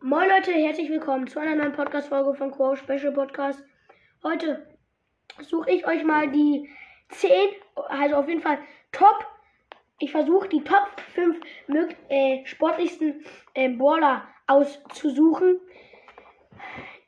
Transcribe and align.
Moin 0.00 0.28
Leute, 0.28 0.52
herzlich 0.52 0.88
willkommen 0.90 1.26
zu 1.26 1.40
einer 1.40 1.56
neuen 1.56 1.72
Podcast-Folge 1.72 2.32
von 2.34 2.52
Quo 2.52 2.76
Special 2.76 3.10
Podcast. 3.10 3.64
Heute 4.22 4.64
suche 5.40 5.72
ich 5.72 5.88
euch 5.88 6.04
mal 6.04 6.30
die 6.30 6.70
10, 7.08 7.30
also 7.88 8.14
auf 8.14 8.28
jeden 8.28 8.40
Fall 8.40 8.60
Top, 8.92 9.26
ich 9.98 10.12
versuche 10.12 10.48
die 10.48 10.62
Top 10.62 10.88
5 11.14 11.40
äh, 12.10 12.46
sportlichsten 12.46 13.24
äh, 13.54 13.70
Baller 13.70 14.28
auszusuchen, 14.46 15.60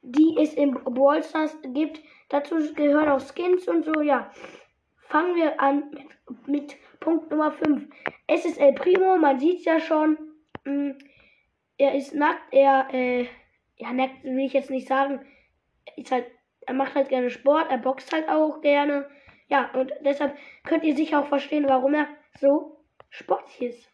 die 0.02 0.36
es 0.40 0.54
im 0.54 0.74
Brawl 0.82 1.22
Stars 1.22 1.56
gibt. 1.62 2.00
Dazu 2.28 2.56
gehören 2.74 3.08
auch 3.08 3.20
Skins 3.20 3.68
und 3.68 3.84
so, 3.84 4.00
ja. 4.00 4.32
Fangen 5.06 5.36
wir 5.36 5.60
an 5.60 5.92
mit, 5.92 6.08
mit 6.48 6.76
Punkt 6.98 7.30
Nummer 7.30 7.52
5. 7.52 7.88
SSL 8.26 8.72
Primo, 8.72 9.16
man 9.16 9.38
sieht 9.38 9.60
es 9.60 9.64
ja 9.64 9.78
schon. 9.78 10.18
Mh, 10.64 10.72
mm, 10.72 10.98
er 11.80 11.94
ist 11.94 12.14
nackt, 12.14 12.52
er, 12.52 12.88
äh, 12.92 13.26
ja, 13.76 13.92
nackt 13.92 14.22
will 14.22 14.44
ich 14.44 14.52
jetzt 14.52 14.70
nicht 14.70 14.86
sagen. 14.86 15.24
Ist 15.96 16.12
halt, 16.12 16.26
er 16.66 16.74
macht 16.74 16.94
halt 16.94 17.08
gerne 17.08 17.30
Sport, 17.30 17.70
er 17.70 17.78
boxt 17.78 18.12
halt 18.12 18.28
auch 18.28 18.60
gerne. 18.60 19.08
Ja, 19.48 19.70
und 19.72 19.90
deshalb 20.04 20.36
könnt 20.64 20.84
ihr 20.84 20.94
sicher 20.94 21.20
auch 21.20 21.26
verstehen, 21.26 21.68
warum 21.68 21.94
er 21.94 22.06
so 22.38 22.84
sportlich 23.08 23.62
ist. 23.62 23.92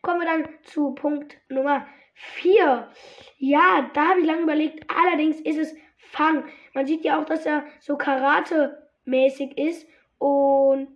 Kommen 0.00 0.20
wir 0.20 0.26
dann 0.26 0.48
zu 0.62 0.94
Punkt 0.94 1.36
Nummer 1.48 1.86
4. 2.14 2.90
Ja, 3.36 3.90
da 3.92 4.08
habe 4.08 4.20
ich 4.20 4.26
lange 4.26 4.42
überlegt. 4.42 4.90
Allerdings 4.90 5.38
ist 5.40 5.58
es 5.58 5.76
Fang. 5.96 6.48
Man 6.72 6.86
sieht 6.86 7.04
ja 7.04 7.20
auch, 7.20 7.26
dass 7.26 7.44
er 7.44 7.64
so 7.78 7.96
Karate-mäßig 7.96 9.58
ist. 9.58 9.86
Und 10.18 10.94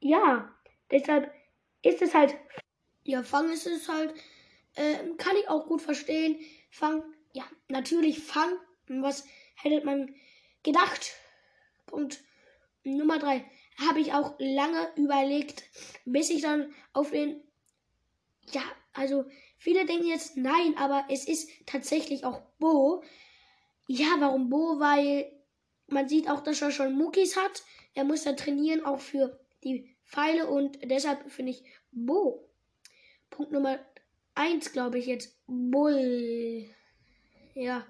ja, 0.00 0.52
deshalb 0.90 1.32
ist 1.82 2.02
es 2.02 2.14
halt 2.14 2.36
ja, 3.04 3.22
Fang 3.22 3.50
ist 3.50 3.66
es 3.66 3.88
halt, 3.88 4.14
äh, 4.74 4.96
kann 5.18 5.36
ich 5.36 5.48
auch 5.48 5.66
gut 5.66 5.82
verstehen. 5.82 6.38
Fang, 6.70 7.02
ja, 7.32 7.44
natürlich 7.68 8.20
Fang. 8.20 8.52
Was 8.88 9.24
hätte 9.56 9.84
man 9.84 10.14
gedacht? 10.62 11.12
Punkt 11.86 12.22
Nummer 12.82 13.18
drei 13.18 13.44
habe 13.76 14.00
ich 14.00 14.12
auch 14.12 14.34
lange 14.38 14.88
überlegt, 14.96 15.64
bis 16.04 16.30
ich 16.30 16.42
dann 16.42 16.72
auf 16.92 17.10
den, 17.10 17.42
ja, 18.52 18.62
also 18.92 19.24
viele 19.58 19.86
denken 19.86 20.06
jetzt 20.06 20.36
nein, 20.36 20.76
aber 20.76 21.06
es 21.08 21.26
ist 21.26 21.50
tatsächlich 21.66 22.24
auch 22.24 22.40
Bo. 22.58 23.02
Ja, 23.86 24.16
warum 24.18 24.48
Bo? 24.48 24.78
Weil 24.78 25.32
man 25.86 26.08
sieht 26.08 26.28
auch, 26.28 26.42
dass 26.42 26.62
er 26.62 26.70
schon 26.70 26.96
Muckis 26.96 27.36
hat. 27.36 27.64
Er 27.94 28.04
muss 28.04 28.24
da 28.24 28.32
trainieren, 28.32 28.84
auch 28.84 29.00
für 29.00 29.40
die 29.64 29.96
Pfeile 30.04 30.46
und 30.48 30.78
deshalb 30.84 31.30
finde 31.30 31.52
ich 31.52 31.64
Bo 31.90 32.48
Punkt 33.34 33.50
Nummer 33.50 33.80
1, 34.36 34.70
glaube 34.72 34.98
ich 35.00 35.06
jetzt. 35.06 35.36
Bull. 35.48 36.70
Ja. 37.54 37.84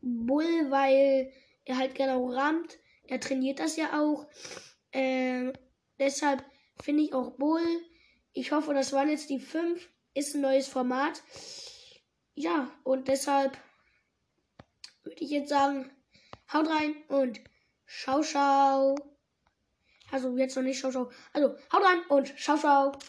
Bull, 0.00 0.70
weil 0.70 1.32
er 1.64 1.78
halt 1.78 1.94
genau 1.94 2.26
rammt. 2.30 2.76
Er 3.06 3.20
trainiert 3.20 3.60
das 3.60 3.76
ja 3.76 4.00
auch. 4.00 4.26
Ähm, 4.92 5.52
deshalb 6.00 6.44
finde 6.82 7.04
ich 7.04 7.14
auch 7.14 7.36
Bull. 7.36 7.64
Ich 8.32 8.50
hoffe, 8.50 8.74
das 8.74 8.92
waren 8.92 9.08
jetzt 9.08 9.30
die 9.30 9.38
5. 9.38 9.88
Ist 10.14 10.34
ein 10.34 10.40
neues 10.40 10.66
Format. 10.66 11.22
Ja, 12.34 12.72
und 12.82 13.06
deshalb 13.06 13.56
würde 15.04 15.22
ich 15.22 15.30
jetzt 15.30 15.50
sagen, 15.50 15.90
haut 16.52 16.68
rein 16.68 16.96
und 17.06 17.40
schau, 17.84 18.24
schau. 18.24 18.96
Also 20.10 20.36
jetzt 20.36 20.56
noch 20.56 20.64
nicht 20.64 20.80
schau, 20.80 20.90
schau. 20.90 21.10
Also 21.32 21.54
haut 21.72 21.84
rein 21.84 22.00
und 22.08 22.34
schau, 22.36 22.56
schau. 22.56 22.98